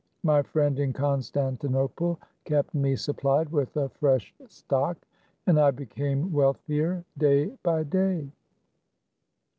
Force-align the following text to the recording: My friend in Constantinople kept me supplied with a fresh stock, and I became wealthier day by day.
My 0.23 0.41
friend 0.41 0.79
in 0.79 0.93
Constantinople 0.93 2.19
kept 2.45 2.73
me 2.73 2.95
supplied 2.95 3.49
with 3.51 3.77
a 3.77 3.89
fresh 3.89 4.33
stock, 4.47 4.97
and 5.45 5.59
I 5.59 5.69
became 5.69 6.33
wealthier 6.33 7.05
day 7.19 7.55
by 7.61 7.83
day. 7.83 8.31